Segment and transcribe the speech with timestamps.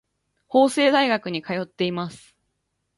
[0.47, 2.35] 法政大学に通っています。